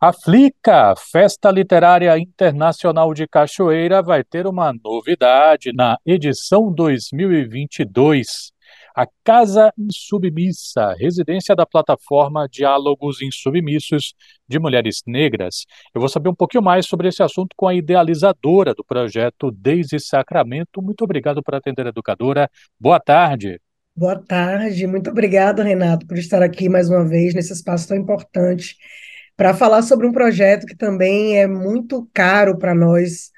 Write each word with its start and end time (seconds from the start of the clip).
A 0.00 0.12
Flica, 0.12 0.94
Festa 1.10 1.50
Literária 1.50 2.16
Internacional 2.16 3.12
de 3.12 3.26
Cachoeira, 3.26 4.00
vai 4.00 4.22
ter 4.22 4.46
uma 4.46 4.72
novidade 4.72 5.72
na 5.74 5.98
edição 6.06 6.72
2022. 6.72 8.52
A 8.94 9.08
Casa 9.24 9.72
Insubmissa, 9.76 10.94
residência 10.96 11.56
da 11.56 11.66
plataforma 11.66 12.46
Diálogos 12.48 13.20
Insubmissos 13.20 14.14
de 14.48 14.60
Mulheres 14.60 15.02
Negras. 15.04 15.66
Eu 15.92 16.00
vou 16.00 16.08
saber 16.08 16.28
um 16.28 16.34
pouquinho 16.34 16.62
mais 16.62 16.86
sobre 16.86 17.08
esse 17.08 17.20
assunto 17.20 17.56
com 17.56 17.66
a 17.66 17.74
idealizadora 17.74 18.74
do 18.74 18.84
projeto 18.84 19.50
Deise 19.50 19.98
Sacramento. 19.98 20.80
Muito 20.80 21.02
obrigado 21.02 21.42
por 21.42 21.56
atender 21.56 21.88
educadora. 21.88 22.48
Boa 22.78 23.00
tarde. 23.00 23.60
Boa 23.96 24.16
tarde, 24.16 24.86
muito 24.86 25.10
obrigado, 25.10 25.60
Renato, 25.60 26.06
por 26.06 26.16
estar 26.16 26.40
aqui 26.40 26.68
mais 26.68 26.88
uma 26.88 27.04
vez 27.04 27.34
nesse 27.34 27.52
espaço 27.52 27.88
tão 27.88 27.96
importante 27.96 28.76
para 29.38 29.54
falar 29.54 29.82
sobre 29.82 30.04
um 30.04 30.10
projeto 30.10 30.66
que 30.66 30.76
também 30.76 31.38
é 31.38 31.46
muito 31.46 32.10
caro 32.12 32.58
para 32.58 32.74
nós, 32.74 33.30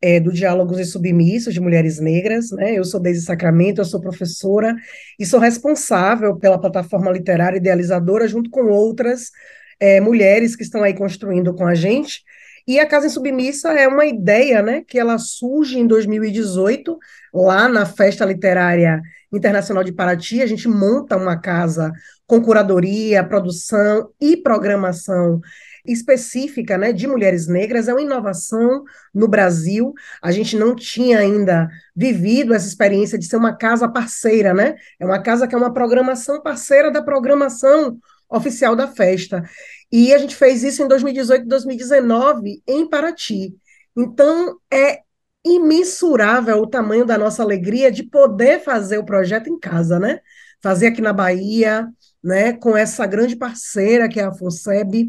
é, 0.00 0.20
do 0.20 0.32
Diálogos 0.32 0.78
e 0.78 0.84
Submissos 0.84 1.52
de 1.52 1.60
Mulheres 1.60 1.98
Negras. 1.98 2.52
Né? 2.52 2.78
Eu 2.78 2.84
sou 2.84 3.00
Deise 3.00 3.22
Sacramento, 3.22 3.80
eu 3.80 3.84
sou 3.84 4.00
professora 4.00 4.76
e 5.18 5.26
sou 5.26 5.40
responsável 5.40 6.36
pela 6.36 6.60
plataforma 6.60 7.10
literária 7.10 7.56
idealizadora, 7.56 8.28
junto 8.28 8.48
com 8.50 8.68
outras 8.68 9.32
é, 9.80 10.00
mulheres 10.00 10.54
que 10.54 10.62
estão 10.62 10.84
aí 10.84 10.94
construindo 10.94 11.52
com 11.52 11.66
a 11.66 11.74
gente. 11.74 12.22
E 12.64 12.78
a 12.78 12.86
Casa 12.86 13.06
Insubmissa 13.06 13.72
é 13.72 13.88
uma 13.88 14.06
ideia 14.06 14.62
né, 14.62 14.84
que 14.86 14.96
ela 14.96 15.18
surge 15.18 15.76
em 15.76 15.88
2018, 15.88 16.96
lá 17.34 17.68
na 17.68 17.84
Festa 17.84 18.24
Literária 18.24 19.00
Internacional 19.32 19.82
de 19.82 19.90
Paraty. 19.90 20.40
A 20.40 20.46
gente 20.46 20.68
monta 20.68 21.16
uma 21.16 21.36
casa 21.36 21.90
com 22.28 22.42
curadoria, 22.42 23.24
produção 23.24 24.10
e 24.20 24.36
programação 24.36 25.40
específica 25.84 26.76
né, 26.76 26.92
de 26.92 27.06
mulheres 27.06 27.48
negras, 27.48 27.88
é 27.88 27.92
uma 27.92 28.02
inovação 28.02 28.84
no 29.14 29.26
Brasil. 29.26 29.94
A 30.22 30.30
gente 30.30 30.54
não 30.54 30.76
tinha 30.76 31.20
ainda 31.20 31.68
vivido 31.96 32.52
essa 32.52 32.68
experiência 32.68 33.18
de 33.18 33.24
ser 33.24 33.36
uma 33.36 33.56
casa 33.56 33.88
parceira, 33.88 34.52
né? 34.52 34.76
É 35.00 35.06
uma 35.06 35.22
casa 35.22 35.48
que 35.48 35.54
é 35.54 35.58
uma 35.58 35.72
programação 35.72 36.42
parceira 36.42 36.90
da 36.90 37.02
programação 37.02 37.98
oficial 38.28 38.76
da 38.76 38.86
festa. 38.86 39.42
E 39.90 40.12
a 40.12 40.18
gente 40.18 40.36
fez 40.36 40.62
isso 40.62 40.82
em 40.82 40.88
2018 40.88 41.44
e 41.44 41.48
2019 41.48 42.62
em 42.68 42.86
Paraty. 42.86 43.54
Então, 43.96 44.58
é 44.70 45.00
imensurável 45.42 46.58
o 46.58 46.66
tamanho 46.66 47.06
da 47.06 47.16
nossa 47.16 47.42
alegria 47.42 47.90
de 47.90 48.02
poder 48.02 48.60
fazer 48.60 48.98
o 48.98 49.04
projeto 49.04 49.48
em 49.48 49.58
casa, 49.58 49.98
né? 49.98 50.20
Fazer 50.60 50.88
aqui 50.88 51.00
na 51.00 51.12
Bahia, 51.12 51.88
né, 52.22 52.52
com 52.52 52.76
essa 52.76 53.06
grande 53.06 53.36
parceira 53.36 54.08
que 54.08 54.20
é 54.20 54.24
a 54.24 54.32
FONSEB, 54.32 55.08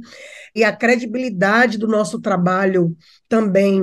e 0.55 0.63
a 0.63 0.75
credibilidade 0.75 1.77
do 1.77 1.87
nosso 1.87 2.19
trabalho 2.19 2.95
também, 3.27 3.81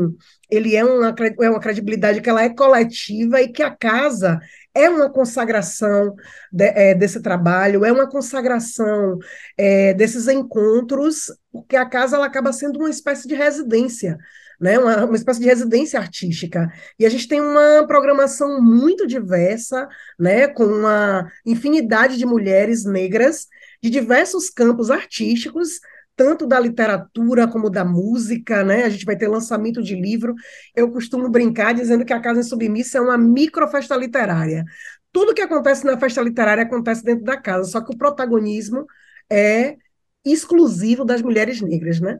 ele 0.51 0.77
é 0.77 0.85
uma, 0.85 1.15
é 1.41 1.51
uma 1.51 1.61
credibilidade 1.61 2.21
que 2.21 2.31
ela 2.31 2.43
é 2.43 2.49
coletiva 2.49 3.41
e 3.41 3.49
que 3.49 3.63
a 3.63 3.71
casa 3.71 4.39
é 4.75 4.89
uma 4.91 5.11
consagração 5.11 6.15
de, 6.53 6.65
é, 6.65 6.95
desse 6.95 7.21
trabalho, 7.21 7.85
é 7.85 7.91
uma 7.91 8.09
consagração 8.09 9.19
é, 9.57 9.95
desses 9.95 10.29
encontros, 10.29 11.33
porque 11.51 11.77
a 11.77 11.87
casa 11.87 12.17
ela 12.17 12.27
acaba 12.27 12.53
sendo 12.53 12.79
uma 12.79 12.91
espécie 12.91 13.27
de 13.27 13.35
residência 13.35 14.19
né, 14.61 14.79
uma, 14.79 15.05
uma 15.05 15.17
espécie 15.17 15.41
de 15.41 15.47
residência 15.47 15.99
artística. 15.99 16.71
E 16.99 17.07
a 17.07 17.09
gente 17.09 17.29
tem 17.29 17.41
uma 17.41 17.87
programação 17.87 18.61
muito 18.61 19.07
diversa, 19.07 19.89
né, 20.19 20.49
com 20.49 20.65
uma 20.65 21.31
infinidade 21.45 22.17
de 22.17 22.27
mulheres 22.27 22.85
negras 22.85 23.47
de 23.83 23.91
diversos 23.91 24.51
campos 24.51 24.91
artísticos, 24.91 25.81
tanto 26.17 26.47
da 26.47 26.59
literatura 26.59 27.47
como 27.47 27.69
da 27.69 27.85
música, 27.85 28.65
né? 28.65 28.85
A 28.85 28.89
gente 28.89 29.05
vai 29.05 29.17
ter 29.17 29.29
lançamento 29.29 29.83
de 29.83 29.95
livro. 29.95 30.35
Eu 30.75 30.91
costumo 30.91 31.29
brincar 31.29 31.75
dizendo 31.75 32.05
que 32.07 32.13
a 32.13 32.21
Casa 32.21 32.43
Submissa 32.43 32.99
é 32.99 33.01
uma 33.03 33.19
microfesta 33.19 33.95
literária. 33.95 34.65
Tudo 35.13 35.35
que 35.35 35.43
acontece 35.43 35.85
na 35.85 35.99
festa 35.99 36.23
literária 36.23 36.63
acontece 36.63 37.05
dentro 37.05 37.25
da 37.25 37.37
casa, 37.37 37.71
só 37.71 37.81
que 37.83 37.95
o 37.95 37.99
protagonismo 37.99 38.87
é 39.31 39.77
exclusivo 40.25 41.05
das 41.05 41.23
mulheres 41.23 41.61
negras, 41.61 42.01
né? 42.01 42.19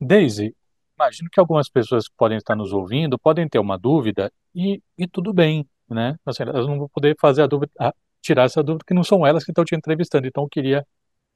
Daisy, 0.00 0.54
imagino 1.00 1.30
que 1.30 1.40
algumas 1.40 1.68
pessoas 1.68 2.06
que 2.06 2.14
podem 2.16 2.36
estar 2.36 2.54
nos 2.54 2.72
ouvindo 2.72 3.18
podem 3.18 3.48
ter 3.48 3.58
uma 3.58 3.78
dúvida 3.78 4.30
e, 4.54 4.82
e 4.98 5.08
tudo 5.08 5.32
bem, 5.32 5.66
né? 5.88 6.16
Assim, 6.26 6.42
elas 6.42 6.66
não 6.66 6.78
vão 6.78 6.88
poder 6.88 7.16
fazer 7.18 7.42
a 7.42 7.46
dúvida, 7.46 7.72
a, 7.80 7.94
tirar 8.20 8.44
essa 8.44 8.62
dúvida, 8.62 8.84
que 8.86 8.94
não 8.94 9.02
são 9.02 9.26
elas 9.26 9.44
que 9.44 9.50
estão 9.50 9.64
te 9.64 9.74
entrevistando, 9.74 10.26
então 10.26 10.44
eu 10.44 10.48
queria, 10.48 10.86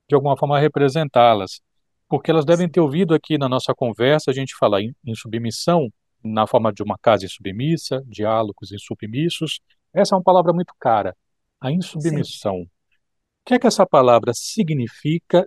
de 0.09 0.15
alguma 0.15 0.37
forma, 0.37 0.59
representá-las, 0.59 1.61
porque 2.09 2.31
elas 2.31 2.45
devem 2.45 2.69
ter 2.69 2.81
ouvido 2.81 3.15
aqui 3.15 3.39
na 3.39 3.49
nossa 3.49 3.75
conversa 3.75 4.31
a 4.31 4.35
gente 4.35 4.55
falar 4.59 4.83
em, 4.83 4.95
em 5.05 5.15
submissão, 5.15 5.89
na 6.23 6.47
forma 6.47 6.73
de 6.73 6.83
uma 6.83 6.97
casa 6.99 7.25
insubmissa, 7.25 8.03
diálogos 8.07 8.73
insubmissos. 8.73 9.61
Essa 9.93 10.15
é 10.15 10.17
uma 10.17 10.25
palavra 10.25 10.53
muito 10.53 10.75
cara, 10.79 11.17
a 11.61 11.71
insubmissão. 11.71 12.59
Sim. 12.59 12.65
O 12.65 13.47
que 13.47 13.55
é 13.55 13.59
que 13.59 13.67
essa 13.67 13.87
palavra 13.87 14.33
significa 14.35 15.47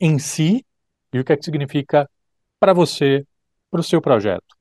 em 0.00 0.18
si 0.18 0.64
e 1.12 1.18
o 1.18 1.24
que 1.24 1.32
é 1.32 1.36
que 1.36 1.44
significa 1.44 2.08
para 2.62 2.72
você, 2.72 3.26
para 3.72 3.80
o 3.80 3.82
seu 3.82 4.00
projeto? 4.00 4.56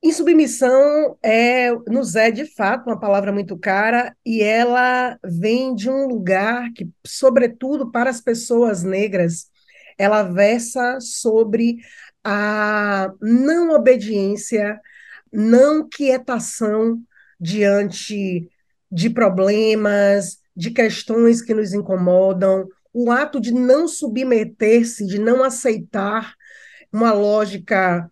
Insubmissão 0.00 1.18
é, 1.20 1.72
nos 1.88 2.14
é, 2.14 2.30
de 2.30 2.46
fato, 2.46 2.86
uma 2.86 3.00
palavra 3.00 3.32
muito 3.32 3.58
cara 3.58 4.16
e 4.24 4.40
ela 4.40 5.18
vem 5.24 5.74
de 5.74 5.90
um 5.90 6.06
lugar 6.06 6.72
que, 6.72 6.88
sobretudo 7.04 7.90
para 7.90 8.08
as 8.08 8.20
pessoas 8.20 8.84
negras, 8.84 9.50
ela 9.98 10.22
versa 10.22 11.00
sobre 11.00 11.78
a 12.22 13.10
não 13.20 13.74
obediência, 13.74 14.80
não 15.32 15.88
quietação 15.88 17.02
diante 17.40 18.48
de 18.92 19.10
problemas, 19.10 20.38
de 20.54 20.70
questões 20.70 21.42
que 21.42 21.52
nos 21.52 21.72
incomodam, 21.72 22.68
o 22.92 23.10
ato 23.10 23.40
de 23.40 23.52
não 23.52 23.88
submeter-se, 23.88 25.04
de 25.04 25.18
não 25.18 25.42
aceitar 25.42 26.36
uma 26.92 27.12
lógica 27.12 28.10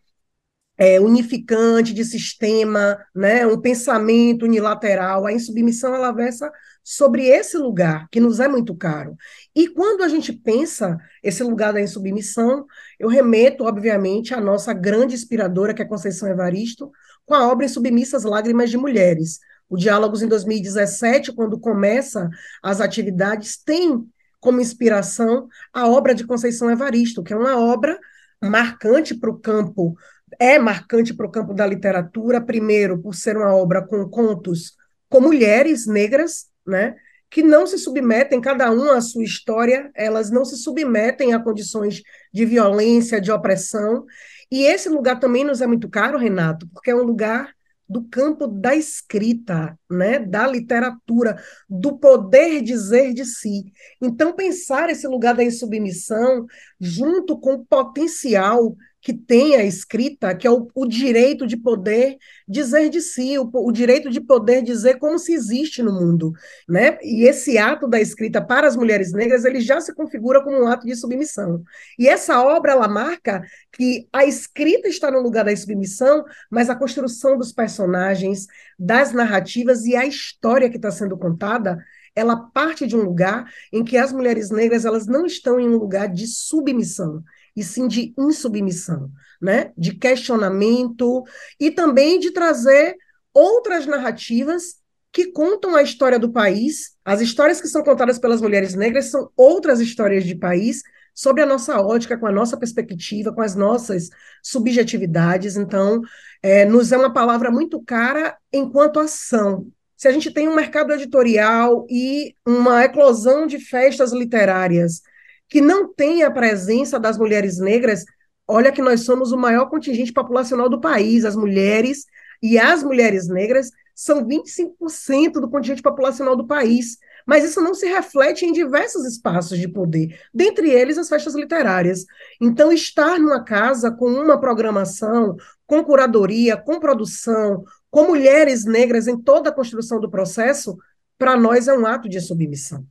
é, 0.78 1.00
unificante 1.00 1.93
de 1.93 2.05
sistema, 2.05 2.97
né, 3.15 3.44
um 3.47 3.61
pensamento 3.61 4.44
unilateral. 4.44 5.27
A 5.27 5.33
insubmissão 5.33 5.94
ela 5.94 6.12
versa 6.12 6.50
sobre 6.84 7.27
esse 7.27 7.59
lugar 7.59 8.09
que 8.11 8.21
nos 8.21 8.39
é 8.39 8.47
muito 8.49 8.75
caro. 8.75 9.16
E 9.55 9.69
quando 9.69 10.03
a 10.03 10.09
gente 10.09 10.33
pensa 10.33 10.97
esse 11.22 11.43
lugar 11.43 11.72
da 11.72 11.81
insubmissão, 11.81 12.65
eu 12.99 13.09
remeto, 13.09 13.65
obviamente, 13.65 14.33
à 14.33 14.41
nossa 14.41 14.72
grande 14.72 15.15
inspiradora, 15.15 15.75
que 15.75 15.83
é 15.83 15.84
Conceição 15.84 16.28
Evaristo, 16.28 16.91
com 17.27 17.34
a 17.34 17.47
obra 17.47 17.66
Insubmissas 17.66 18.22
Lágrimas 18.22 18.71
de 18.71 18.78
Mulheres. 18.78 19.41
O 19.69 19.77
Diálogos 19.77 20.22
em 20.22 20.28
2017, 20.28 21.33
quando 21.33 21.60
começa 21.60 22.31
as 22.62 22.81
atividades, 22.81 23.59
tem 23.62 24.09
como 24.41 24.60
inspiração 24.60 25.49
a 25.72 25.87
obra 25.87 26.15
de 26.15 26.25
Conceição 26.25 26.71
Evaristo, 26.71 27.22
que 27.22 27.34
é 27.34 27.37
uma 27.37 27.59
obra 27.59 27.99
marcante 28.43 29.15
para 29.15 29.31
o 29.31 29.38
campo, 29.38 29.97
é 30.38 30.59
marcante 30.59 31.15
para 31.15 31.26
o 31.26 31.31
campo 31.31 31.54
da 31.54 31.66
literatura, 31.66 32.41
primeiro, 32.41 33.00
por 33.00 33.15
ser 33.15 33.37
uma 33.37 33.54
obra 33.54 33.87
com 33.87 34.09
contos 34.09 34.76
com 35.09 35.21
mulheres 35.21 35.87
negras, 35.87 36.47
né? 36.66 36.94
que 37.31 37.43
não 37.43 37.66
se 37.66 37.78
submetem, 37.78 38.41
cada 38.41 38.71
uma 38.71 38.97
à 38.97 39.00
sua 39.00 39.22
história, 39.22 39.91
elas 39.94 40.31
não 40.31 40.44
se 40.44 40.56
submetem 40.56 41.34
a 41.34 41.38
condições 41.38 42.03
de 42.32 42.44
violência, 42.47 43.21
de 43.21 43.31
opressão. 43.31 44.04
E 44.50 44.65
esse 44.65 44.88
lugar 44.88 45.21
também 45.21 45.44
nos 45.44 45.60
é 45.60 45.66
muito 45.66 45.88
caro, 45.91 46.19
Renato, 46.19 46.66
porque 46.72 46.91
é 46.91 46.94
um 46.94 47.03
lugar 47.03 47.53
do 47.88 48.04
campo 48.04 48.47
da 48.47 48.76
escrita, 48.76 49.78
né, 49.91 50.19
da 50.19 50.47
literatura, 50.47 51.43
do 51.69 51.99
poder 51.99 52.60
dizer 52.62 53.15
de 53.15 53.25
si. 53.25 53.72
Então, 54.00 54.34
pensar 54.34 54.91
esse 54.91 55.06
lugar 55.06 55.34
da 55.34 55.44
insubmissão 55.44 56.47
junto 56.78 57.38
com 57.38 57.54
o 57.54 57.65
potencial 57.65 58.77
que 59.00 59.12
tem 59.12 59.54
a 59.56 59.65
escrita, 59.65 60.34
que 60.34 60.47
é 60.47 60.50
o, 60.50 60.68
o 60.74 60.86
direito 60.86 61.47
de 61.47 61.56
poder 61.56 62.16
dizer 62.47 62.89
de 62.89 63.00
si, 63.00 63.39
o, 63.39 63.48
o, 63.53 63.71
direito 63.71 64.10
de 64.10 64.21
poder 64.21 64.62
dizer 64.62 64.98
como 64.98 65.18
se 65.18 65.33
existe 65.33 65.83
no 65.83 65.92
mundo, 65.92 66.33
né? 66.68 66.98
E 67.03 67.24
esse 67.24 67.56
ato 67.59 67.86
da 67.86 68.00
escrita 68.00 68.45
para 68.45 68.66
as 68.66 68.77
mulheres 68.77 69.12
negras, 69.12 69.45
ele 69.45 69.60
já 69.60 69.80
se 69.80 69.95
configura 69.95 70.42
como 70.42 70.60
um 70.60 70.66
ato 70.66 70.86
de 70.86 70.97
submissão. 70.97 71.62
E 71.98 72.09
essa 72.09 72.42
obra, 72.42 72.72
ela 72.72 72.89
marca 72.89 73.42
que 73.72 74.09
a 74.12 74.24
escrita 74.24 74.89
está 74.89 75.10
no 75.10 75.21
lugar 75.21 75.44
da 75.44 75.56
submissão, 75.56 76.24
mas 76.51 76.68
a 76.68 76.74
construção 76.74 77.39
dos 77.39 77.53
personagens, 77.53 78.47
das 78.78 79.12
narrativas 79.12 79.84
e 79.84 79.94
a 79.94 80.06
história 80.06 80.68
que 80.68 80.77
está 80.77 80.91
sendo 80.91 81.16
contada, 81.16 81.78
ela 82.15 82.36
parte 82.36 82.86
de 82.86 82.97
um 82.97 83.03
lugar 83.03 83.48
em 83.72 83.84
que 83.84 83.97
as 83.97 84.12
mulheres 84.12 84.51
negras 84.51 84.84
elas 84.84 85.06
não 85.06 85.24
estão 85.24 85.60
em 85.60 85.68
um 85.68 85.77
lugar 85.77 86.09
de 86.09 86.27
submissão, 86.27 87.22
e 87.59 87.65
sim 87.65 87.89
de 87.89 88.15
insubmissão, 88.19 89.10
né? 89.41 89.72
de 89.77 89.95
questionamento 89.95 91.25
e 91.59 91.71
também 91.71 92.19
de 92.19 92.31
trazer 92.31 92.97
outras 93.34 93.87
narrativas 93.87 94.77
que 95.13 95.33
contam 95.33 95.75
a 95.75 95.83
história 95.83 96.19
do 96.19 96.31
país. 96.31 96.97
As 97.05 97.21
histórias 97.21 97.60
que 97.60 97.69
são 97.69 97.83
contadas 97.83 98.19
pelas 98.19 98.41
mulheres 98.41 98.75
negras 98.75 99.07
são 99.07 99.31
outras 99.37 99.81
histórias 99.81 100.25
de 100.25 100.34
país, 100.34 100.83
sobre 101.19 101.43
a 101.43 101.47
nossa 101.47 101.81
ótica, 101.81 102.16
com 102.16 102.28
a 102.28 102.33
nossa 102.33 102.57
perspectiva, 102.57 103.33
com 103.33 103.41
as 103.41 103.57
nossas 103.57 104.09
subjetividades. 104.41 105.57
Então, 105.57 106.01
é, 106.41 106.65
nos 106.65 106.93
é 106.93 106.97
uma 106.97 107.13
palavra 107.13 107.51
muito 107.51 107.83
cara 107.83 108.37
enquanto 108.53 109.01
ação. 109.01 109.66
Se 109.97 110.07
a 110.07 110.13
gente 110.13 110.31
tem 110.31 110.49
um 110.49 110.54
mercado 110.54 110.93
editorial 110.93 111.84
e 111.91 112.37
uma 112.47 112.84
eclosão 112.84 113.49
de 113.49 113.59
festas 113.59 114.13
literárias 114.13 115.03
que 115.48 115.60
não 115.60 115.92
tem 115.92 116.22
a 116.22 116.30
presença 116.30 116.98
das 116.98 117.16
mulheres 117.16 117.59
negras, 117.59 118.04
olha 118.47 118.72
que 118.72 118.83
nós 118.83 119.00
somos 119.00 119.33
o 119.33 119.39
maior 119.39 119.66
contingente 119.66 120.12
populacional 120.12 120.68
do 120.68 120.80
país, 120.80 121.24
as 121.24 121.36
mulheres 121.36 122.04
e 122.42 122.59
as 122.59 122.83
mulheres 122.83 123.28
negras 123.28 123.71
são 123.95 124.24
25% 124.24 125.33
do 125.41 125.50
contingente 125.50 125.83
populacional 125.83 126.36
do 126.36 126.47
país. 126.47 126.98
Mas 127.27 127.45
isso 127.45 127.60
não 127.60 127.74
se 127.74 127.86
reflete 127.86 128.47
em 128.47 128.53
diversos 128.53 129.04
espaços 129.04 129.59
de 129.59 129.68
poder, 129.68 130.18
dentre 130.33 130.71
eles 130.71 130.97
as 130.97 131.09
festas 131.09 131.34
literárias. 131.34 132.06
Então, 132.41 132.72
estar 132.72 133.18
numa 133.18 133.44
casa 133.44 133.91
com 133.91 134.06
uma 134.06 134.41
programação, 134.41 135.36
com 135.66 135.84
curadoria, 135.84 136.56
com 136.56 136.80
produção, 136.80 137.65
com 137.91 138.04
mulheres 138.04 138.65
negras 138.65 139.06
em 139.06 139.21
toda 139.21 139.51
a 139.51 139.53
construção 139.53 140.01
do 140.01 140.10
processo, 140.10 140.78
para 141.18 141.36
nós 141.36 141.68
é 141.68 141.74
um 141.74 141.84
ato 141.84 142.09
de 142.09 142.21
submissão. 142.21 142.86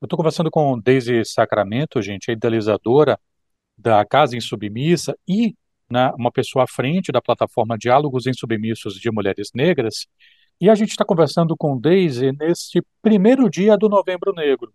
Eu 0.00 0.06
estou 0.06 0.16
conversando 0.16 0.50
com 0.50 0.78
Deise 0.80 1.24
Sacramento, 1.26 2.00
gente, 2.00 2.30
a 2.30 2.32
idealizadora 2.32 3.20
da 3.76 4.02
Casa 4.04 4.34
em 4.34 4.40
Submissa 4.40 5.14
e 5.28 5.54
né, 5.90 6.10
uma 6.18 6.32
pessoa 6.32 6.64
à 6.64 6.66
frente 6.66 7.12
da 7.12 7.20
plataforma 7.20 7.76
Diálogos 7.76 8.26
em 8.26 8.32
Submissos 8.32 8.94
de 8.94 9.10
Mulheres 9.10 9.50
Negras. 9.54 10.06
E 10.58 10.70
a 10.70 10.74
gente 10.74 10.90
está 10.90 11.04
conversando 11.04 11.54
com 11.54 11.78
Deise 11.78 12.32
neste 12.32 12.82
primeiro 13.02 13.50
dia 13.50 13.76
do 13.76 13.90
Novembro 13.90 14.32
Negro, 14.32 14.72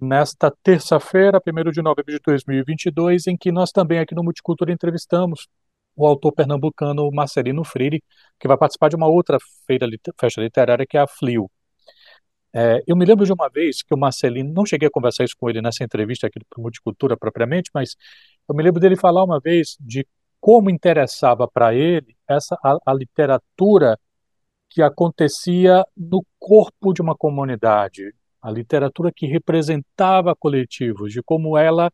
nesta 0.00 0.50
terça-feira, 0.62 1.38
1 1.46 1.70
de 1.70 1.82
novembro 1.82 2.12
de 2.12 2.20
2022, 2.24 3.26
em 3.26 3.36
que 3.36 3.52
nós 3.52 3.72
também 3.72 3.98
aqui 3.98 4.14
no 4.14 4.24
Multicultura 4.24 4.72
entrevistamos 4.72 5.48
o 5.94 6.06
autor 6.06 6.32
pernambucano 6.32 7.10
Marcelino 7.12 7.62
Freire, 7.62 8.02
que 8.40 8.48
vai 8.48 8.56
participar 8.56 8.88
de 8.88 8.96
uma 8.96 9.06
outra 9.06 9.36
feira, 9.66 9.86
festa 10.18 10.40
literária, 10.40 10.86
que 10.86 10.96
é 10.96 11.00
a 11.00 11.06
FLIO. 11.06 11.50
É, 12.54 12.82
eu 12.86 12.96
me 12.96 13.04
lembro 13.04 13.24
de 13.24 13.32
uma 13.32 13.48
vez 13.48 13.82
que 13.82 13.94
o 13.94 13.96
Marcelino, 13.98 14.52
não 14.52 14.66
cheguei 14.66 14.88
a 14.88 14.90
conversar 14.90 15.24
isso 15.24 15.36
com 15.38 15.48
ele 15.48 15.62
nessa 15.62 15.82
entrevista 15.84 16.26
aqui 16.26 16.38
do 16.38 16.46
Multicultura 16.62 17.16
propriamente, 17.16 17.70
mas 17.74 17.96
eu 18.48 18.54
me 18.54 18.62
lembro 18.62 18.80
dele 18.80 18.96
falar 18.96 19.24
uma 19.24 19.40
vez 19.40 19.76
de 19.80 20.06
como 20.40 20.70
interessava 20.70 21.48
para 21.48 21.74
ele 21.74 22.16
essa 22.28 22.56
a, 22.62 22.76
a, 22.86 22.94
literatura 22.94 23.98
que 24.68 24.82
acontecia 24.82 25.84
no 25.96 26.24
corpo 26.38 26.92
de 26.92 27.00
uma 27.02 27.14
comunidade, 27.16 28.14
a 28.42 28.50
literatura 28.50 29.12
que 29.14 29.26
representava 29.26 30.34
coletivos, 30.36 31.12
de 31.12 31.22
como 31.22 31.56
ela 31.56 31.90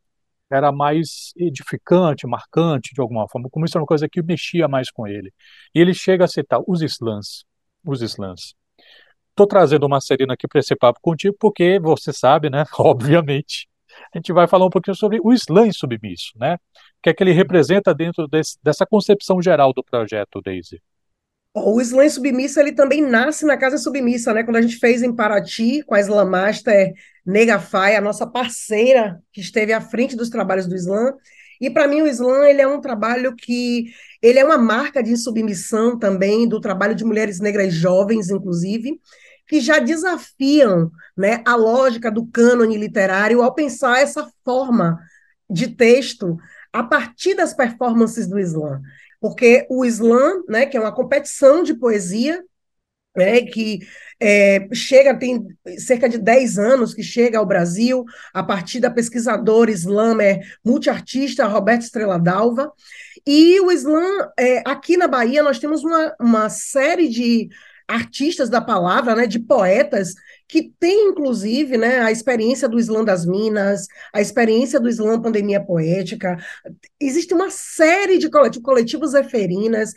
era 0.51 0.73
mais 0.73 1.33
edificante, 1.37 2.27
marcante 2.27 2.95
de 2.95 3.01
alguma 3.01 3.29
forma, 3.29 3.51
como 3.51 3.67
isso 3.67 3.77
era 3.77 3.83
uma 3.83 3.87
coisa 3.87 4.09
que 4.09 4.23
mexia 4.23 4.67
mais 4.67 4.91
com 4.91 5.07
ele. 5.07 5.33
E 5.75 5.81
ele 5.81 5.95
chega 5.95 6.25
a 6.25 6.29
citar 6.29 6.61
os 6.67 6.81
slams, 6.83 7.45
os 7.85 8.01
slams. 8.03 8.55
Estou 9.39 9.47
trazendo 9.47 9.85
uma 9.85 9.91
Marcelino 9.91 10.33
aqui 10.33 10.49
para 10.49 10.59
esse 10.59 10.75
papo 10.75 10.99
contigo, 11.01 11.37
porque 11.39 11.79
você 11.79 12.13
sabe, 12.13 12.51
né? 12.51 12.65
Obviamente, 12.77 13.69
a 14.13 14.19
gente 14.19 14.33
vai 14.33 14.49
falar 14.49 14.67
um 14.67 14.71
pouquinho 14.71 14.97
sobre 14.97 15.21
o 15.23 15.33
slam 15.33 15.71
submisso, 15.71 16.33
né? 16.35 16.55
O 16.55 16.59
que 17.05 17.11
é 17.11 17.15
que 17.15 17.23
ele 17.23 17.31
representa 17.31 17.95
dentro 17.95 18.27
desse, 18.27 18.59
dessa 18.61 18.85
concepção 18.85 19.41
geral 19.41 19.73
do 19.73 19.85
projeto, 19.85 20.41
Daisy? 20.45 20.83
O 21.55 21.81
slam 21.81 22.11
submisso, 22.11 22.59
ele 22.59 22.73
também 22.73 23.01
nasce 23.01 23.47
na 23.47 23.57
Casa 23.57 23.79
Submissa, 23.79 24.35
né? 24.35 24.43
Quando 24.43 24.57
a 24.57 24.61
gente 24.61 24.75
fez 24.75 25.05
em 25.05 25.15
Paraty, 25.15 25.85
com 25.85 25.95
a 25.95 26.01
Slam 26.01 26.29
Master 26.29 26.93
Nega 27.25 27.61
Fai, 27.61 27.95
a 27.95 28.01
nossa 28.01 28.27
parceira, 28.27 29.21
que 29.33 29.41
esteve 29.41 29.73
à 29.73 29.81
frente 29.81 30.17
dos 30.17 30.31
trabalhos 30.31 30.67
do 30.67 30.75
slam. 30.75 31.15
E 31.61 31.71
para 31.71 31.87
mim 31.87 32.03
o 32.03 32.09
slam, 32.09 32.43
ele 32.45 32.61
é 32.61 32.67
um 32.67 32.81
trabalho 32.81 33.37
que... 33.37 33.85
Ele 34.21 34.41
é 34.41 34.45
uma 34.45 34.59
marca 34.59 35.01
de 35.01 35.17
submissão 35.17 35.97
também 35.97 36.49
do 36.49 36.61
trabalho 36.61 36.97
de 36.97 37.05
mulheres 37.05 37.39
negras 37.39 37.73
jovens, 37.73 38.31
inclusive, 38.31 38.99
que 39.49 39.61
já 39.61 39.79
desafiam 39.79 40.91
né, 41.17 41.43
a 41.47 41.57
lógica 41.57 42.11
do 42.11 42.27
cânone 42.27 42.77
literário 42.77 43.43
ao 43.43 43.55
pensar 43.55 43.99
essa 43.99 44.31
forma 44.45 45.01
de 45.49 45.69
texto 45.69 46.37
a 46.73 46.83
partir 46.83 47.35
das 47.35 47.55
performances 47.55 48.29
do 48.29 48.39
slam. 48.39 48.81
Porque 49.19 49.67
o 49.71 49.85
slam, 49.87 50.45
né, 50.47 50.67
que 50.67 50.77
é 50.77 50.81
uma 50.81 50.95
competição 50.95 51.63
de 51.63 51.75
poesia, 51.75 52.45
né, 53.17 53.41
que 53.41 53.81
é, 54.21 54.69
chega, 54.73 55.19
tem 55.19 55.45
cerca 55.79 56.09
de 56.09 56.19
10 56.19 56.59
anos 56.59 56.95
que 56.95 57.03
chega 57.03 57.39
ao 57.39 57.47
Brasil, 57.47 58.05
a 58.35 58.43
partir 58.43 58.81
da 58.81 58.91
pesquisadora 58.91 59.71
slammer 59.71 60.41
multiartista 60.63 61.47
Roberto 61.47 61.83
Estrela 61.83 62.19
Dalva, 62.19 62.71
e 63.27 63.59
o 63.61 63.73
slam, 63.73 64.29
é, 64.39 64.63
aqui 64.65 64.97
na 64.97 65.09
Bahia, 65.09 65.43
nós 65.43 65.59
temos 65.59 65.83
uma, 65.83 66.15
uma 66.21 66.51
série 66.51 67.09
de 67.09 67.49
artistas 67.89 68.51
da 68.51 68.61
palavra, 68.61 69.15
né, 69.15 69.27
de 69.27 69.39
poetas, 69.39 70.13
que 70.47 70.71
têm, 70.79 71.09
inclusive, 71.09 71.79
né, 71.79 72.01
a 72.01 72.13
experiência 72.13 72.69
do 72.69 72.79
Islã 72.79 73.03
das 73.03 73.25
Minas, 73.25 73.87
a 74.13 74.21
experiência 74.21 74.79
do 74.79 74.89
Islã 74.89 75.21
Pandemia 75.21 75.65
Poética. 75.65 76.37
Existe 77.01 77.33
uma 77.33 77.51
série 77.51 78.19
de 78.19 78.31
coletivos, 78.31 78.65
coletivos 78.65 79.15
eferinas, 79.15 79.93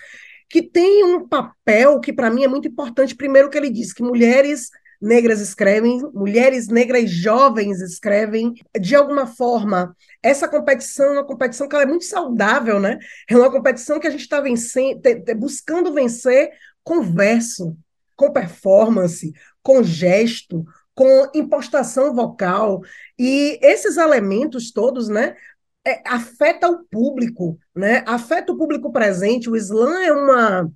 que 0.49 0.61
tem 0.61 1.03
um 1.03 1.27
papel 1.27 1.99
que, 1.99 2.13
para 2.13 2.29
mim, 2.29 2.43
é 2.43 2.47
muito 2.47 2.67
importante. 2.67 3.15
Primeiro, 3.15 3.49
que 3.49 3.57
ele 3.57 3.69
diz 3.69 3.93
que 3.93 4.03
mulheres 4.03 4.69
negras 5.01 5.41
escrevem, 5.41 5.99
mulheres 6.13 6.67
negras 6.67 7.09
jovens 7.09 7.81
escrevem, 7.81 8.53
de 8.79 8.95
alguma 8.95 9.25
forma, 9.25 9.95
essa 10.21 10.47
competição 10.47 11.07
é 11.07 11.11
uma 11.13 11.25
competição 11.25 11.67
que 11.67 11.75
é 11.75 11.85
muito 11.85 12.05
saudável, 12.05 12.79
né? 12.79 12.99
É 13.27 13.35
uma 13.35 13.51
competição 13.51 13.99
que 13.99 14.05
a 14.05 14.11
gente 14.11 14.21
está 14.21 14.41
buscando 15.35 15.91
vencer 15.91 16.51
com 16.83 17.01
verso, 17.01 17.77
com 18.15 18.31
performance, 18.31 19.31
com 19.63 19.83
gesto, 19.83 20.65
com 20.93 21.29
impostação 21.33 22.13
vocal. 22.13 22.81
E 23.17 23.59
esses 23.61 23.97
elementos 23.97 24.71
todos, 24.71 25.09
né, 25.09 25.35
é, 25.85 26.01
afeta 26.05 26.69
o 26.69 26.83
público, 26.85 27.57
né? 27.75 28.03
Afeta 28.05 28.51
o 28.51 28.57
público 28.57 28.91
presente. 28.91 29.49
O 29.49 29.55
slam 29.55 30.01
é 30.03 30.11
uma 30.11 30.71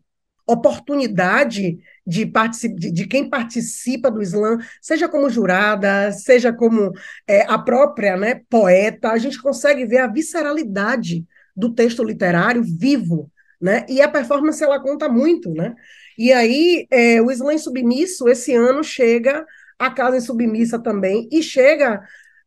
oportunidade 0.48 1.80
de, 2.06 2.26
de, 2.26 2.92
de, 2.92 3.08
quem 3.08 3.30
participa 3.30 4.12
do 4.12 4.22
slam, 4.22 4.60
seja 4.80 5.10
como 5.10 5.30
jurada, 5.30 6.12
seja 6.12 6.54
como 6.54 6.92
é, 7.28 7.42
a 7.42 7.58
própria 7.58 8.16
né, 8.16 8.42
poeta, 8.48 9.10
a 9.10 9.18
gente 9.18 9.42
consegue 9.42 9.86
ver 9.86 9.98
a 10.00 10.08
visceralidade 10.08 11.26
do 11.56 11.74
texto 11.74 12.04
literário 12.04 12.64
vivo, 12.64 13.32
né? 13.62 13.86
E 13.90 14.02
a 14.02 14.08
performance 14.08 14.64
ela 14.64 14.80
conta 14.80 15.10
muito, 15.10 15.52
né? 15.52 15.76
E 16.18 16.32
aí 16.32 16.88
é, 16.92 17.22
o 17.22 17.32
Slam 17.32 17.58
Submisso 17.58 18.28
esse 18.30 18.54
ano 18.54 18.84
chega 18.84 19.46
a 19.78 19.90
Casa 19.92 20.18
em 20.18 20.22
Submissa 20.22 20.80
também 20.80 21.28
e 21.32 21.44
chega 21.44 22.02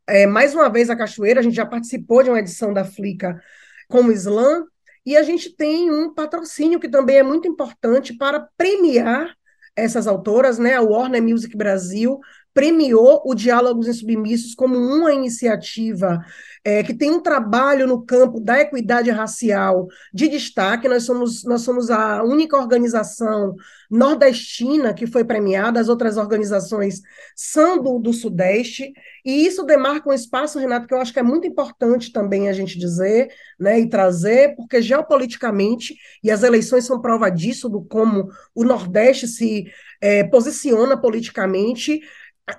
é, 0.07 0.27
mais 0.27 0.55
uma 0.55 0.69
vez 0.69 0.91
a 0.91 0.97
Cachoeira. 0.97 1.41
A 1.41 1.43
gente 1.43 1.57
já 1.57 1.67
participou 1.67 2.23
de 2.23 2.31
uma 2.31 2.39
edição 2.39 2.73
da 2.73 2.85
Flica 2.85 3.41
com 3.89 4.03
o 4.05 4.13
Slam 4.13 4.65
e 5.05 5.17
a 5.17 5.23
gente 5.23 5.55
tem 5.55 5.91
um 5.91 6.13
patrocínio 6.13 6.81
que 6.81 6.89
também 6.89 7.17
é 7.19 7.23
muito 7.23 7.49
importante 7.49 8.17
para 8.17 8.47
premiar 8.57 9.35
essas 9.75 10.07
autoras, 10.07 10.59
né? 10.59 10.75
A 10.75 10.83
Warner 10.83 11.23
Music 11.23 11.57
Brasil 11.57 12.19
premiou 12.53 13.23
o 13.25 13.35
Diálogos 13.35 13.87
em 13.87 13.93
Submissos 13.93 14.55
como 14.55 14.77
uma 14.77 15.13
iniciativa 15.13 16.19
é, 16.65 16.83
que 16.83 16.93
tem 16.93 17.11
um 17.11 17.21
trabalho 17.21 17.87
no 17.87 18.05
campo 18.05 18.41
da 18.41 18.61
equidade 18.61 19.11
racial 19.11 19.87
de 20.13 20.29
destaque. 20.29 20.89
Nós 20.89 21.05
somos, 21.05 21.45
nós 21.45 21.63
somos 21.63 21.91
a 21.91 22.23
única 22.23 22.57
organização 22.57 23.55
nordestina 23.91 24.93
que 24.93 25.07
foi 25.07 25.25
premiada, 25.25 25.81
as 25.81 25.89
outras 25.89 26.17
organizações 26.17 27.01
são 27.35 27.83
do, 27.83 27.99
do 27.99 28.13
Sudeste, 28.13 28.93
e 29.25 29.47
isso 29.47 29.65
demarca 29.65 30.11
um 30.11 30.13
espaço, 30.13 30.59
Renato, 30.59 30.87
que 30.87 30.93
eu 30.93 31.01
acho 31.01 31.13
que 31.13 31.19
é 31.19 31.23
muito 31.23 31.47
importante 31.47 32.13
também 32.13 32.49
a 32.49 32.53
gente 32.53 32.79
dizer 32.79 33.29
né, 33.59 33.81
e 33.81 33.89
trazer, 33.89 34.55
porque 34.55 34.83
geopoliticamente, 34.83 35.97
e 36.23 36.31
as 36.31 36.43
eleições 36.43 36.85
são 36.85 37.01
prova 37.01 37.31
disso, 37.31 37.69
do 37.69 37.83
como 37.83 38.29
o 38.55 38.65
Nordeste 38.65 39.27
se 39.27 39.67
é, 40.01 40.23
posiciona 40.25 40.97
politicamente, 40.97 42.01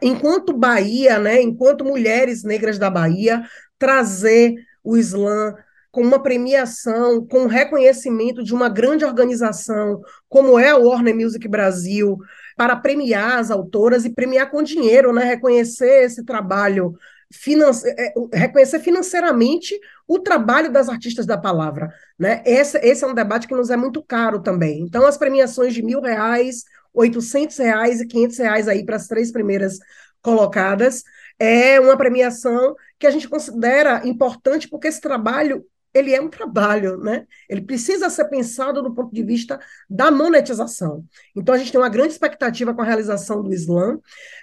enquanto 0.01 0.53
Bahia, 0.53 1.19
né, 1.19 1.41
enquanto 1.41 1.85
mulheres 1.85 2.43
negras 2.43 2.77
da 2.77 2.89
Bahia, 2.89 3.43
trazer 3.77 4.55
o 4.83 4.97
Islã 4.97 5.55
com 5.91 6.01
uma 6.01 6.21
premiação, 6.21 7.25
com 7.25 7.47
reconhecimento 7.47 8.43
de 8.43 8.53
uma 8.53 8.69
grande 8.69 9.03
organização, 9.03 10.01
como 10.27 10.59
é 10.59 10.69
a 10.69 10.77
Warner 10.77 11.15
Music 11.15 11.47
Brasil, 11.47 12.17
para 12.55 12.75
premiar 12.75 13.39
as 13.39 13.49
autoras 13.49 14.05
e 14.05 14.13
premiar 14.13 14.51
com 14.51 14.61
dinheiro, 14.61 15.11
né? 15.13 15.23
reconhecer 15.23 16.03
esse 16.03 16.23
trabalho, 16.23 16.93
finance... 17.31 17.87
É, 17.87 18.13
reconhecer 18.33 18.79
financeiramente 18.79 19.79
o 20.07 20.19
trabalho 20.19 20.71
das 20.71 20.89
artistas 20.89 21.25
da 21.25 21.37
palavra. 21.37 21.91
Né? 22.17 22.43
Esse, 22.45 22.77
esse 22.79 23.03
é 23.03 23.07
um 23.07 23.15
debate 23.15 23.47
que 23.47 23.55
nos 23.55 23.69
é 23.69 23.77
muito 23.77 24.03
caro 24.03 24.41
também. 24.41 24.81
Então, 24.81 25.05
as 25.05 25.17
premiações 25.17 25.73
de 25.73 25.81
mil 25.81 26.01
reais, 26.01 26.65
oitocentos 26.93 27.57
reais 27.57 28.01
e 28.01 28.07
quinhentos 28.07 28.37
reais 28.37 28.67
aí 28.67 28.85
para 28.85 28.95
as 28.95 29.07
três 29.07 29.31
primeiras 29.31 29.77
colocadas, 30.21 31.03
é 31.37 31.79
uma 31.79 31.97
premiação 31.97 32.75
que 32.99 33.07
a 33.07 33.11
gente 33.11 33.27
considera 33.29 34.05
importante 34.05 34.67
porque 34.67 34.87
esse 34.87 34.99
trabalho 34.99 35.65
ele 35.93 36.13
é 36.13 36.21
um 36.21 36.29
trabalho, 36.29 36.97
né? 36.97 37.25
Ele 37.49 37.61
precisa 37.61 38.09
ser 38.09 38.25
pensado 38.25 38.81
do 38.81 38.93
ponto 38.93 39.13
de 39.13 39.23
vista 39.23 39.59
da 39.89 40.11
monetização. 40.11 41.03
Então, 41.35 41.55
a 41.55 41.57
gente 41.57 41.71
tem 41.71 41.81
uma 41.81 41.89
grande 41.89 42.13
expectativa 42.13 42.73
com 42.73 42.81
a 42.81 42.85
realização 42.85 43.41
do 43.41 43.51
Islã. 43.51 43.97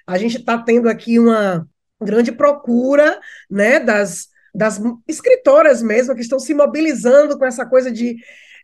A 0.06 0.18
gente 0.18 0.38
está 0.38 0.58
tendo 0.58 0.88
aqui 0.88 1.18
uma 1.18 1.66
grande 2.02 2.32
procura, 2.32 3.20
né, 3.48 3.78
das, 3.78 4.28
das 4.54 4.80
escritoras 5.06 5.82
mesmo, 5.82 6.14
que 6.14 6.20
estão 6.20 6.38
se 6.38 6.52
mobilizando 6.52 7.38
com 7.38 7.44
essa 7.44 7.64
coisa 7.64 7.92
de 7.92 8.16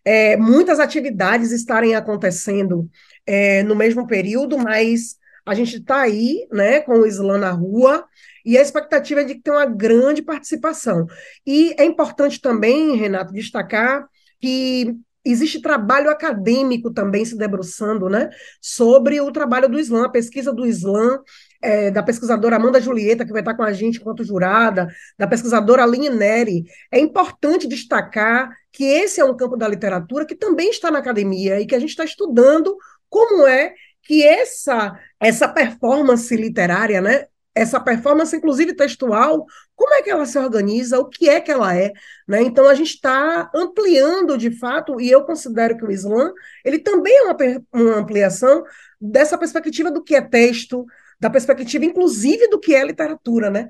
é, 0.05 0.37
muitas 0.37 0.81
atividades 0.81 1.53
estarem 1.53 1.95
acontecendo 1.95 2.91
é, 3.27 3.63
no 3.63 3.75
mesmo 3.75 4.07
período, 4.07 4.59
mas 4.59 5.17
a 5.45 5.55
gente 5.55 5.79
está 5.79 6.03
aí, 6.03 6.47
né, 6.53 6.81
com 6.81 7.01
o 7.01 7.07
Islã 7.07 7.39
na 7.39 7.51
rua, 7.51 8.05
e 8.45 8.57
a 8.57 8.63
expectativa 8.63 9.23
é 9.23 9.25
de 9.25 9.35
que 9.35 9.43
tenha 9.43 9.57
uma 9.57 9.67
grande 9.67 10.23
participação. 10.23 11.07
E 11.47 11.75
é 11.79 11.85
importante 11.85 12.41
também, 12.41 12.97
Renato, 12.97 13.33
destacar 13.33 14.07
que 14.41 14.97
existe 15.25 15.61
trabalho 15.61 16.11
acadêmico 16.11 16.93
também 16.93 17.25
se 17.25 17.37
debruçando 17.37 18.09
né, 18.09 18.29
sobre 18.61 19.21
o 19.21 19.31
trabalho 19.31 19.69
do 19.69 19.79
Islã, 19.79 20.07
a 20.07 20.11
pesquisa 20.11 20.53
do 20.53 20.67
Islã, 20.67 21.21
é, 21.61 21.93
da 21.93 22.03
pesquisadora 22.03 22.57
Amanda 22.57 22.81
Julieta, 22.81 23.25
que 23.25 23.31
vai 23.31 23.41
estar 23.41 23.55
com 23.55 23.63
a 23.63 23.73
gente 23.73 24.01
enquanto 24.01 24.25
jurada, 24.25 24.89
da 25.17 25.29
pesquisadora 25.29 25.85
Aline 25.85 26.11
Neri. 26.11 26.65
É 26.91 26.99
importante 26.99 27.69
destacar 27.69 28.51
que 28.73 28.85
esse 28.85 29.21
é 29.21 29.25
um 29.25 29.37
campo 29.37 29.57
da 29.57 29.69
literatura 29.69 30.27
que 30.27 30.35
também 30.35 30.71
está 30.71 30.91
na 30.91 30.99
academia 30.99 31.61
e 31.61 31.67
que 31.67 31.75
a 31.75 31.79
gente 31.79 31.91
está 31.91 32.05
estudando 32.05 32.77
como 33.13 33.47
é 33.47 33.75
que 34.03 34.27
essa, 34.27 34.99
essa 35.21 35.47
performance 35.47 36.35
literária, 36.35 36.99
né, 37.03 37.27
essa 37.55 37.79
performance, 37.79 38.35
inclusive 38.35 38.75
textual, 38.75 39.45
como 39.77 39.93
é 39.93 40.01
que 40.01 40.09
ela 40.09 40.25
se 40.25 40.39
organiza, 40.39 40.99
o 40.99 41.11
que 41.11 41.29
é 41.29 41.39
que 41.39 41.51
ela 41.51 41.77
é, 41.77 41.93
né? 42.27 42.41
Então 42.41 42.67
a 42.67 42.75
gente 42.75 42.95
está 42.95 43.51
ampliando 43.55 44.39
de 44.39 44.51
fato, 44.59 44.99
e 44.99 45.11
eu 45.11 45.25
considero 45.25 45.77
que 45.77 45.85
o 45.85 45.91
Islã 45.91 46.33
ele 46.65 46.79
também 46.79 47.15
é 47.15 47.23
uma, 47.25 47.37
uma 47.75 47.97
ampliação 47.97 48.65
dessa 48.99 49.37
perspectiva 49.37 49.91
do 49.91 50.03
que 50.03 50.15
é 50.15 50.23
texto, 50.23 50.87
da 51.21 51.29
perspectiva 51.29 51.85
inclusive 51.85 52.49
do 52.49 52.59
que 52.59 52.75
é 52.75 52.83
literatura, 52.83 53.51
né? 53.51 53.69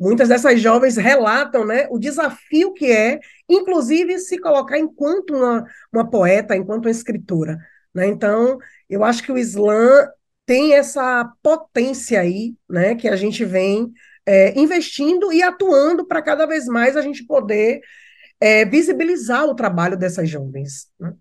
Muitas 0.00 0.28
dessas 0.28 0.60
jovens 0.60 0.96
relatam 0.96 1.64
né, 1.64 1.86
o 1.90 1.98
desafio 1.98 2.72
que 2.72 2.90
é, 2.90 3.20
inclusive, 3.48 4.18
se 4.18 4.38
colocar 4.38 4.78
enquanto 4.78 5.36
uma, 5.36 5.64
uma 5.92 6.10
poeta, 6.10 6.56
enquanto 6.56 6.86
uma 6.86 6.90
escritora. 6.90 7.58
Né? 7.94 8.06
Então, 8.08 8.58
eu 8.88 9.04
acho 9.04 9.22
que 9.22 9.32
o 9.32 9.38
Islã 9.38 10.08
tem 10.46 10.74
essa 10.74 11.30
potência 11.42 12.20
aí, 12.20 12.54
né, 12.68 12.94
que 12.96 13.08
a 13.08 13.14
gente 13.14 13.44
vem 13.44 13.92
é, 14.26 14.58
investindo 14.58 15.32
e 15.32 15.42
atuando 15.42 16.06
para 16.06 16.22
cada 16.22 16.46
vez 16.46 16.66
mais 16.66 16.96
a 16.96 17.02
gente 17.02 17.24
poder 17.24 17.80
é, 18.40 18.64
visibilizar 18.64 19.44
o 19.44 19.54
trabalho 19.54 19.96
dessas 19.96 20.28
jovens. 20.28 20.88
Né? 20.98 21.12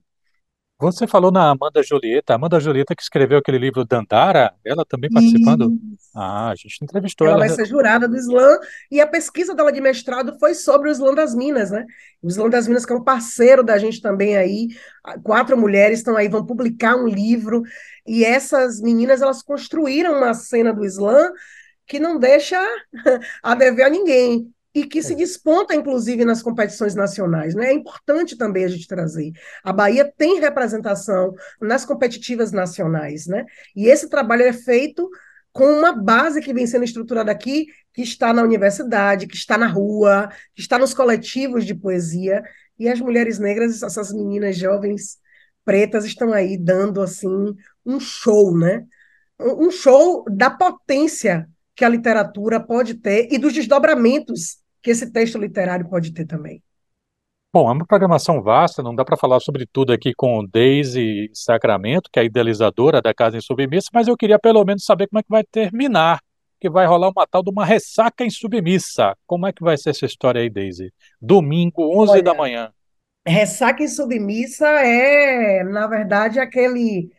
Você 0.82 1.06
falou 1.06 1.30
na 1.30 1.50
Amanda 1.50 1.84
Julieta, 1.84 2.34
Amanda 2.34 2.58
Julieta 2.58 2.96
que 2.96 3.02
escreveu 3.02 3.38
aquele 3.38 3.58
livro 3.58 3.84
Dandara, 3.84 4.54
ela 4.64 4.86
também 4.86 5.10
participando? 5.10 5.78
Isso. 5.94 6.10
Ah, 6.16 6.52
a 6.52 6.56
gente 6.56 6.78
entrevistou 6.82 7.28
ela. 7.28 7.36
Ela 7.36 7.48
vai 7.48 7.56
ser 7.56 7.66
jurada 7.66 8.08
do 8.08 8.16
Islã, 8.16 8.58
e 8.90 9.02
a 9.02 9.06
pesquisa 9.06 9.54
dela 9.54 9.74
de 9.74 9.82
mestrado 9.82 10.40
foi 10.40 10.54
sobre 10.54 10.88
o 10.88 10.92
Islã 10.92 11.14
das 11.14 11.36
Minas, 11.36 11.70
né? 11.70 11.86
O 12.22 12.30
Islã 12.30 12.50
das 12.50 12.66
Minas, 12.66 12.86
que 12.86 12.94
é 12.94 12.96
um 12.96 13.04
parceiro 13.04 13.62
da 13.62 13.78
gente 13.78 14.02
também 14.02 14.38
aí, 14.38 14.70
quatro 15.22 15.58
mulheres 15.58 16.00
estão 16.00 16.16
aí, 16.16 16.30
vão 16.30 16.46
publicar 16.46 16.96
um 16.96 17.08
livro, 17.08 17.62
e 18.08 18.24
essas 18.24 18.80
meninas, 18.80 19.22
elas 19.22 19.44
construíram 19.44 20.18
uma 20.18 20.34
cena 20.34 20.72
do 20.72 20.86
Islã 20.86 21.30
que 21.86 22.00
não 22.00 22.18
deixa 22.18 22.58
a 23.44 23.54
dever 23.54 23.84
a 23.84 23.90
ninguém 23.90 24.50
e 24.74 24.86
que 24.86 25.02
se 25.02 25.14
é. 25.14 25.16
desponta, 25.16 25.76
inclusive, 25.76 26.24
nas 26.24 26.42
competições 26.42 26.96
nacionais. 26.96 27.56
Né? 27.56 27.70
É 27.70 27.74
importante 27.74 28.38
também 28.38 28.66
a 28.66 28.68
gente 28.68 28.88
trazer. 28.88 29.32
A 29.64 29.74
Bahia 29.74 30.12
tem 30.18 30.40
representação 30.40 31.34
nas 31.60 31.86
competitivas 31.86 32.52
nacionais, 32.52 33.26
né? 33.26 33.46
e 33.76 33.88
esse 33.88 34.10
trabalho 34.10 34.44
é 34.44 34.54
feito 34.54 35.10
com 35.52 35.66
uma 35.66 35.92
base 35.92 36.42
que 36.42 36.54
vem 36.54 36.68
sendo 36.68 36.86
estruturada 36.86 37.32
aqui, 37.32 37.68
que 37.94 38.02
está 38.04 38.32
na 38.32 38.44
universidade, 38.44 39.28
que 39.28 39.36
está 39.36 39.58
na 39.58 39.68
rua, 39.68 40.30
que 40.54 40.62
está 40.62 40.78
nos 40.78 40.94
coletivos 40.94 41.66
de 41.66 41.74
poesia, 41.74 42.44
e 42.78 42.88
as 42.88 43.02
mulheres 43.02 43.40
negras, 43.40 43.84
essas 43.84 44.14
meninas 44.14 44.56
jovens 44.56 45.18
pretas, 45.66 46.06
estão 46.06 46.32
aí 46.32 46.58
dando 46.58 47.02
assim 47.02 47.56
um 47.86 48.00
show, 48.00 48.58
né? 48.58 48.86
Um 49.40 49.72
show 49.72 50.24
da 50.30 50.50
potência 50.50 51.50
que 51.80 51.86
a 51.86 51.90
literatura 51.90 52.60
pode 52.60 52.96
ter 52.96 53.30
e 53.32 53.38
dos 53.38 53.54
desdobramentos 53.54 54.58
que 54.84 54.92
esse 54.92 55.10
texto 55.14 55.38
literário 55.38 55.88
pode 55.88 56.12
ter 56.12 56.26
também. 56.26 56.62
Bom, 57.54 57.70
é 57.70 57.74
uma 57.74 57.86
programação 57.86 58.42
vasta, 58.42 58.84
não 58.84 58.94
dá 58.94 59.06
para 59.06 59.16
falar 59.16 59.40
sobre 59.40 59.66
tudo 59.66 59.94
aqui 59.94 60.14
com 60.14 60.46
Daisy 60.46 61.32
Sacramento, 61.34 62.10
que 62.12 62.20
é 62.20 62.24
a 62.24 62.26
idealizadora 62.26 63.02
da 63.02 63.14
Casa 63.14 63.38
em 63.38 63.42
Submissa, 63.42 63.88
mas 63.94 64.10
eu 64.10 64.18
queria 64.18 64.38
pelo 64.38 64.66
menos 64.66 64.84
saber 64.84 65.08
como 65.08 65.22
é 65.22 65.24
que 65.24 65.30
vai 65.30 65.42
terminar, 65.46 66.20
que 66.60 66.70
vai 66.70 66.86
rolar 66.86 67.12
uma 67.16 67.26
tal 67.26 67.42
de 67.42 67.50
uma 67.50 67.64
ressaca 67.64 68.26
em 68.26 68.30
submissa. 68.30 69.16
Como 69.26 69.48
é 69.48 69.54
que 69.54 69.64
vai 69.64 69.78
ser 69.78 69.92
essa 69.92 70.06
história 70.06 70.42
aí, 70.42 70.50
Daisy? 70.50 70.94
Domingo, 71.22 71.98
11 72.02 72.12
Olha, 72.12 72.22
da 72.24 72.34
manhã. 72.34 72.74
Ressaca 73.26 73.82
em 73.82 73.88
submissa 73.88 74.68
é, 74.68 75.64
na 75.64 75.88
verdade, 75.88 76.42
aquele, 76.42 77.10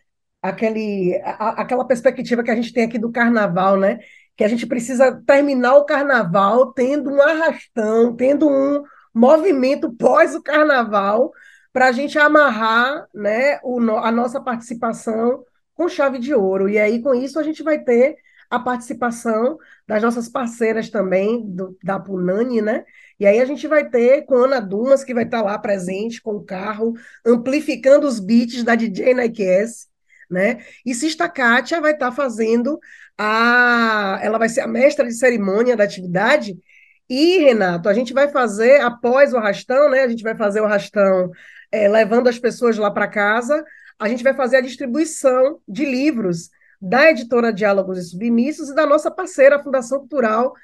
aquele, 0.42 1.18
a, 1.24 1.62
aquela 1.62 1.86
perspectiva 1.86 2.42
que 2.42 2.50
a 2.50 2.56
gente 2.56 2.74
tem 2.74 2.84
aqui 2.84 2.98
do 2.98 3.10
carnaval, 3.10 3.78
né? 3.78 4.00
Que 4.40 4.44
a 4.44 4.49
gente 4.49 4.66
precisa 4.66 5.20
terminar 5.26 5.76
o 5.76 5.85
carnaval 5.85 6.73
tendo 6.73 7.11
um 7.11 7.20
arrastão, 7.20 8.16
tendo 8.16 8.49
um 8.49 8.82
movimento 9.12 9.92
pós 9.92 10.35
o 10.35 10.42
carnaval, 10.42 11.30
para 11.70 11.88
a 11.88 11.92
gente 11.92 12.18
amarrar 12.18 13.06
né, 13.14 13.61
o, 13.62 13.78
a 13.99 14.11
nossa 14.11 14.40
participação 14.40 15.44
com 15.75 15.90
chave 15.90 16.18
de 16.18 16.32
ouro. 16.32 16.70
E 16.70 16.78
aí, 16.78 17.02
com 17.02 17.14
isso, 17.14 17.38
a 17.38 17.42
gente 17.42 17.62
vai 17.62 17.80
ter 17.80 18.16
a 18.49 18.59
participação 18.59 19.59
das 19.87 20.02
nossas 20.02 20.26
parceiras 20.26 20.88
também, 20.88 21.47
do, 21.47 21.76
da 21.85 22.00
Punani, 22.00 22.62
né? 22.62 22.87
E 23.18 23.26
aí 23.26 23.40
a 23.40 23.44
gente 23.44 23.68
vai 23.68 23.90
ter 23.90 24.23
com 24.23 24.37
Ana 24.37 24.59
Dumas, 24.59 25.04
que 25.04 25.12
vai 25.12 25.25
estar 25.25 25.42
lá 25.42 25.59
presente 25.59 26.23
com 26.23 26.37
o 26.37 26.42
carro, 26.42 26.94
amplificando 27.26 28.06
os 28.06 28.18
beats 28.18 28.64
da 28.64 28.75
DJ 28.75 29.12
Nike 29.12 29.42
S, 29.42 29.87
né? 30.30 30.64
E 30.87 30.94
Sista 30.94 31.28
Kátia 31.28 31.78
vai 31.78 31.92
estar 31.92 32.11
fazendo 32.11 32.80
a, 33.22 34.18
ela 34.22 34.38
vai 34.38 34.48
ser 34.48 34.62
a 34.62 34.66
mestra 34.66 35.06
de 35.06 35.12
cerimônia 35.12 35.76
da 35.76 35.84
atividade. 35.84 36.58
E, 37.06 37.36
Renato, 37.36 37.86
a 37.86 37.92
gente 37.92 38.14
vai 38.14 38.28
fazer, 38.28 38.80
após 38.80 39.34
o 39.34 39.36
arrastão, 39.36 39.90
né? 39.90 40.00
A 40.04 40.08
gente 40.08 40.22
vai 40.22 40.34
fazer 40.34 40.62
o 40.62 40.64
arrastão 40.64 41.30
é, 41.70 41.86
levando 41.86 42.28
as 42.28 42.38
pessoas 42.38 42.78
lá 42.78 42.90
para 42.90 43.06
casa, 43.06 43.62
a 43.98 44.08
gente 44.08 44.24
vai 44.24 44.32
fazer 44.32 44.56
a 44.56 44.60
distribuição 44.62 45.60
de 45.68 45.84
livros 45.84 46.48
da 46.80 47.10
editora 47.10 47.52
Diálogos 47.52 47.98
e 47.98 48.08
Submissos 48.08 48.70
e 48.70 48.74
da 48.74 48.86
nossa 48.86 49.10
parceira, 49.10 49.56
a 49.56 49.62
Fundação 49.62 49.98
Cultural 49.98 50.54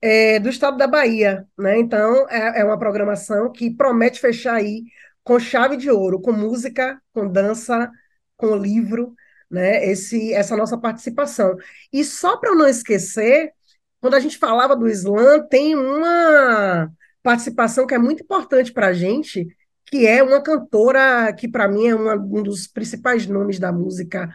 é, 0.00 0.38
do 0.38 0.48
Estado 0.48 0.78
da 0.78 0.86
Bahia. 0.86 1.46
Né? 1.58 1.78
Então, 1.78 2.26
é, 2.30 2.60
é 2.60 2.64
uma 2.64 2.78
programação 2.78 3.52
que 3.52 3.68
promete 3.68 4.18
fechar 4.18 4.54
aí 4.54 4.84
com 5.22 5.38
chave 5.38 5.76
de 5.76 5.90
ouro, 5.90 6.22
com 6.22 6.32
música, 6.32 6.98
com 7.12 7.28
dança, 7.28 7.90
com 8.34 8.56
livro 8.56 9.14
né, 9.50 9.84
esse, 9.86 10.32
essa 10.32 10.56
nossa 10.56 10.76
participação. 10.76 11.56
E 11.92 12.04
só 12.04 12.36
para 12.36 12.54
não 12.54 12.68
esquecer, 12.68 13.52
quando 14.00 14.14
a 14.14 14.20
gente 14.20 14.38
falava 14.38 14.76
do 14.76 14.88
Islã, 14.88 15.40
tem 15.40 15.74
uma 15.74 16.90
participação 17.22 17.86
que 17.86 17.94
é 17.94 17.98
muito 17.98 18.22
importante 18.22 18.72
para 18.72 18.88
a 18.88 18.92
gente, 18.92 19.46
que 19.86 20.06
é 20.06 20.22
uma 20.22 20.42
cantora 20.42 21.32
que, 21.32 21.48
para 21.48 21.68
mim, 21.68 21.88
é 21.88 21.94
uma, 21.94 22.14
um 22.14 22.42
dos 22.42 22.66
principais 22.66 23.26
nomes 23.26 23.58
da 23.58 23.72
música 23.72 24.28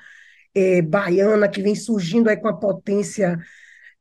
é, 0.53 0.81
baiana, 0.81 1.47
que 1.47 1.61
vem 1.61 1.75
surgindo 1.75 2.29
aí 2.29 2.37
com 2.37 2.47
a 2.47 2.57
potência 2.57 3.39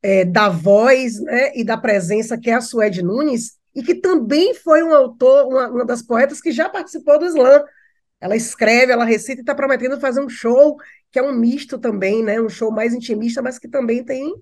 é, 0.01 0.25
da 0.25 0.49
voz 0.49 1.19
né, 1.21 1.55
e 1.55 1.63
da 1.63 1.77
presença, 1.77 2.37
que 2.37 2.49
é 2.49 2.55
a 2.55 2.61
Suede 2.61 3.01
Nunes, 3.01 3.57
e 3.73 3.81
que 3.81 3.95
também 3.95 4.53
foi 4.53 4.83
um 4.83 4.93
autor, 4.93 5.47
uma, 5.47 5.67
uma 5.69 5.85
das 5.85 6.01
poetas 6.01 6.41
que 6.41 6.51
já 6.51 6.69
participou 6.69 7.17
do 7.17 7.25
Islã. 7.25 7.63
Ela 8.19 8.35
escreve, 8.35 8.91
ela 8.91 9.05
recita 9.05 9.39
e 9.39 9.41
está 9.41 9.55
prometendo 9.55 9.99
fazer 9.99 10.21
um 10.21 10.29
show 10.29 10.77
que 11.13 11.19
é 11.19 11.23
um 11.23 11.31
misto 11.31 11.77
também, 11.77 12.23
né? 12.23 12.41
Um 12.41 12.49
show 12.49 12.71
mais 12.71 12.91
intimista, 12.91 13.39
mas 13.39 13.59
que 13.59 13.67
também 13.67 14.03
tem 14.03 14.33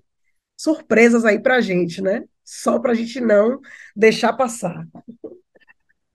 surpresas 0.56 1.22
aí 1.22 1.38
para 1.38 1.56
a 1.56 1.60
gente, 1.60 2.00
né? 2.00 2.24
Só 2.42 2.78
para 2.78 2.92
a 2.92 2.94
gente 2.94 3.20
não 3.20 3.60
deixar 3.94 4.32
passar. 4.32 4.88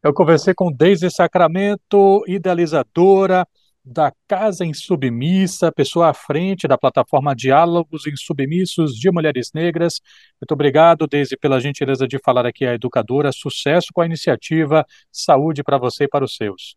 Eu 0.01 0.13
conversei 0.15 0.55
com 0.55 0.71
Deise 0.71 1.11
Sacramento, 1.11 2.23
idealizadora 2.27 3.47
da 3.85 4.11
Casa 4.27 4.65
em 4.65 4.73
Submissa, 4.73 5.71
pessoa 5.71 6.09
à 6.09 6.13
frente 6.13 6.67
da 6.67 6.77
plataforma 6.77 7.35
Diálogos 7.35 8.07
Insubmissos 8.07 8.97
de 8.97 9.11
Mulheres 9.11 9.51
Negras. 9.53 10.01
Muito 10.41 10.53
obrigado, 10.53 11.05
Deise, 11.05 11.37
pela 11.37 11.59
gentileza 11.59 12.07
de 12.07 12.17
falar 12.17 12.47
aqui 12.47 12.65
à 12.65 12.73
educadora. 12.73 13.31
Sucesso 13.31 13.89
com 13.93 14.01
a 14.01 14.07
iniciativa. 14.07 14.83
Saúde 15.11 15.63
para 15.63 15.77
você 15.77 16.05
e 16.05 16.07
para 16.07 16.25
os 16.25 16.35
seus. 16.35 16.75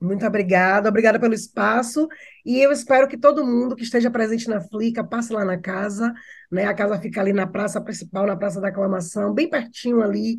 Muito 0.00 0.24
obrigada, 0.24 0.88
obrigada 0.88 1.18
pelo 1.18 1.34
espaço. 1.34 2.08
E 2.44 2.60
eu 2.60 2.70
espero 2.70 3.08
que 3.08 3.18
todo 3.18 3.44
mundo 3.44 3.74
que 3.74 3.82
esteja 3.82 4.10
presente 4.10 4.48
na 4.48 4.60
Flica 4.60 5.02
passe 5.02 5.32
lá 5.32 5.44
na 5.44 5.58
casa, 5.58 6.12
né? 6.50 6.66
A 6.66 6.74
casa 6.74 7.00
fica 7.00 7.20
ali 7.20 7.32
na 7.32 7.46
praça 7.46 7.80
principal, 7.80 8.26
na 8.26 8.36
Praça 8.36 8.60
da 8.60 8.68
Aclamação, 8.68 9.34
bem 9.34 9.50
pertinho 9.50 10.00
ali 10.00 10.36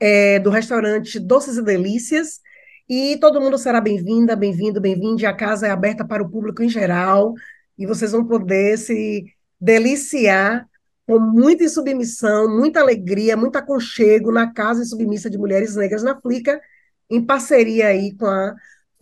é, 0.00 0.38
do 0.38 0.48
restaurante 0.48 1.20
Doces 1.20 1.58
e 1.58 1.62
Delícias. 1.62 2.40
E 2.88 3.18
todo 3.18 3.40
mundo 3.40 3.58
será 3.58 3.80
bem-vinda, 3.80 4.34
bem-vindo, 4.34 4.80
bem-vinde. 4.80 5.26
A 5.26 5.34
casa 5.34 5.66
é 5.66 5.70
aberta 5.70 6.06
para 6.06 6.22
o 6.22 6.30
público 6.30 6.62
em 6.62 6.68
geral 6.68 7.34
e 7.76 7.86
vocês 7.86 8.12
vão 8.12 8.26
poder 8.26 8.78
se 8.78 9.24
deliciar 9.60 10.66
com 11.06 11.18
muita 11.18 11.68
submissão, 11.68 12.48
muita 12.48 12.80
alegria, 12.80 13.36
muito 13.36 13.56
aconchego 13.56 14.32
na 14.32 14.52
Casa 14.52 14.82
e 14.82 14.86
Submissa 14.86 15.28
de 15.28 15.36
Mulheres 15.36 15.76
Negras 15.76 16.02
na 16.02 16.18
Flica, 16.18 16.60
em 17.10 17.24
parceria 17.24 17.88
aí 17.88 18.14
com 18.16 18.26
a 18.26 18.54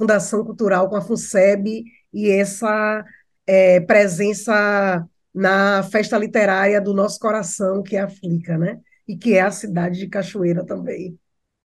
Fundação 0.02 0.44
Cultural, 0.44 0.88
com 0.88 0.96
a 0.96 1.00
FUNSEB 1.00 1.84
e 2.12 2.28
essa 2.28 3.04
é, 3.46 3.78
presença 3.78 5.06
na 5.32 5.84
festa 5.84 6.18
literária 6.18 6.80
do 6.80 6.92
nosso 6.92 7.20
coração, 7.20 7.84
que 7.84 7.96
é 7.96 8.00
a 8.00 8.08
Flica, 8.08 8.58
né? 8.58 8.80
E 9.06 9.16
que 9.16 9.34
é 9.34 9.42
a 9.42 9.50
cidade 9.52 10.00
de 10.00 10.08
Cachoeira 10.08 10.66
também. 10.66 11.16